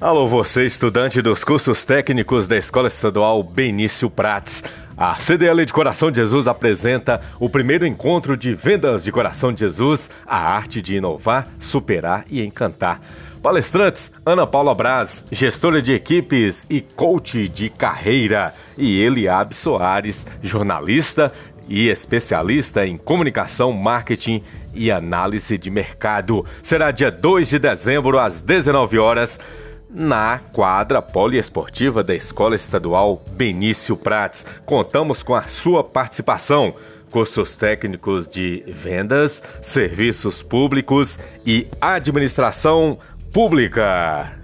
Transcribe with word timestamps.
Alô, 0.00 0.26
você, 0.26 0.64
estudante 0.64 1.20
dos 1.20 1.44
cursos 1.44 1.84
técnicos 1.84 2.46
da 2.46 2.56
Escola 2.56 2.86
Estadual 2.86 3.42
Benício 3.42 4.08
Prates. 4.08 4.64
A 4.96 5.16
CDL 5.16 5.66
de 5.66 5.74
Coração 5.74 6.10
de 6.10 6.16
Jesus 6.16 6.48
apresenta 6.48 7.20
o 7.38 7.50
primeiro 7.50 7.86
encontro 7.86 8.34
de 8.34 8.54
vendas 8.54 9.04
de 9.04 9.12
Coração 9.12 9.52
de 9.52 9.60
Jesus, 9.60 10.08
a 10.26 10.38
arte 10.38 10.80
de 10.80 10.96
inovar, 10.96 11.46
superar 11.58 12.24
e 12.30 12.42
encantar. 12.42 12.98
Palestrantes: 13.42 14.10
Ana 14.24 14.46
Paula 14.46 14.74
Braz, 14.74 15.22
gestora 15.30 15.82
de 15.82 15.92
equipes 15.92 16.64
e 16.70 16.80
coach 16.80 17.46
de 17.46 17.68
carreira, 17.68 18.54
e 18.78 19.02
Eliabe 19.02 19.54
Soares, 19.54 20.26
jornalista 20.42 21.30
e 21.68 21.90
especialista 21.90 22.86
em 22.86 22.96
comunicação, 22.96 23.70
marketing 23.70 24.42
e 24.72 24.90
análise 24.90 25.58
de 25.58 25.70
mercado. 25.70 26.46
Será 26.62 26.90
dia 26.90 27.10
2 27.10 27.50
de 27.50 27.58
dezembro 27.58 28.18
às 28.18 28.40
19 28.40 28.98
horas 28.98 29.38
na 29.92 30.38
quadra 30.52 31.02
poliesportiva 31.02 32.02
da 32.02 32.14
Escola 32.14 32.54
Estadual 32.54 33.22
Benício 33.32 33.96
Prates. 33.96 34.46
Contamos 34.64 35.22
com 35.22 35.34
a 35.34 35.42
sua 35.42 35.82
participação. 35.82 36.74
Cursos 37.10 37.56
técnicos 37.56 38.28
de 38.28 38.62
vendas, 38.68 39.42
serviços 39.60 40.42
públicos 40.42 41.18
e 41.44 41.66
administração 41.80 42.98
pública. 43.32 44.39